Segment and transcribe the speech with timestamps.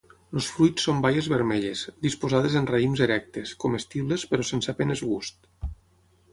[0.39, 5.51] Els fruits són baies vermelles, disposades en raïms erectes, comestibles, però sense a penes gust.